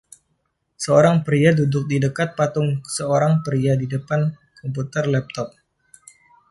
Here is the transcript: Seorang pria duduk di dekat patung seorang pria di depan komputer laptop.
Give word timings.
Seorang 0.83 1.17
pria 1.27 1.51
duduk 1.59 1.83
di 1.91 1.97
dekat 2.05 2.29
patung 2.37 2.69
seorang 2.95 3.33
pria 3.45 3.73
di 3.81 3.85
depan 3.95 4.21
komputer 4.59 5.03
laptop. 5.15 5.49